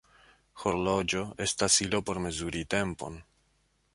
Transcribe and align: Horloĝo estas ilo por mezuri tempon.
Horloĝo 0.61 1.21
estas 1.45 1.77
ilo 1.87 2.01
por 2.09 2.21
mezuri 2.25 2.65
tempon. 2.75 3.21